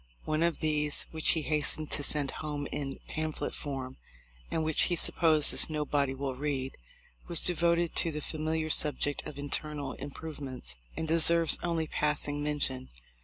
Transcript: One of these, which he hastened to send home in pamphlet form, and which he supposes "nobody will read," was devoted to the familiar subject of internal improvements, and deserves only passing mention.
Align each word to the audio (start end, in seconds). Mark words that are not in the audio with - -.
One 0.25 0.41
of 0.41 0.61
these, 0.61 1.05
which 1.11 1.33
he 1.33 1.43
hastened 1.43 1.91
to 1.91 2.01
send 2.01 2.31
home 2.31 2.65
in 2.71 2.97
pamphlet 3.07 3.53
form, 3.53 3.97
and 4.49 4.63
which 4.63 4.85
he 4.89 4.95
supposes 4.95 5.69
"nobody 5.69 6.15
will 6.15 6.33
read," 6.33 6.75
was 7.27 7.43
devoted 7.45 7.95
to 7.97 8.11
the 8.11 8.19
familiar 8.19 8.71
subject 8.71 9.21
of 9.27 9.37
internal 9.37 9.93
improvements, 9.93 10.75
and 10.97 11.07
deserves 11.07 11.59
only 11.61 11.85
passing 11.85 12.41
mention. 12.41 12.89